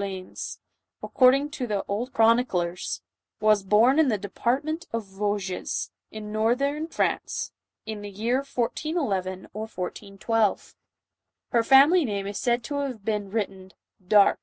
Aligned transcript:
leans'1 0.00 0.56
according 1.02 1.50
to 1.50 1.66
the 1.66 1.84
old 1.86 2.10
chroniclers, 2.14 3.02
was 3.38 3.62
born 3.62 3.98
in 3.98 4.08
the 4.08 4.16
department 4.16 4.86
of 4.94 5.04
Vosges, 5.04 5.90
in 6.10 6.32
northern 6.32 6.86
France, 6.88 7.52
in 7.84 8.00
the 8.00 8.08
year 8.08 8.36
1411 8.36 9.48
or 9.52 9.66
1412. 9.66 10.74
Her 11.52 11.62
family 11.62 12.06
name 12.06 12.26
is 12.26 12.38
said 12.38 12.64
to 12.64 12.76
have 12.76 13.04
been 13.04 13.30
written 13.30 13.72
Dare. 14.08 14.38